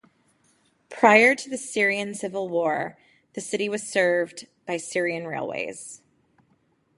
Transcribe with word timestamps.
Prior 0.89 1.35
to 1.35 1.47
the 1.47 1.59
Syrian 1.59 2.15
Civil 2.15 2.49
War 2.49 2.97
the 3.33 3.39
city 3.41 3.69
was 3.69 3.83
served 3.83 4.47
by 4.65 4.77
Syrian 4.77 5.27
Railways. 5.27 6.01